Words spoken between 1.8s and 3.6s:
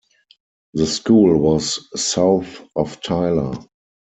south of Tyler.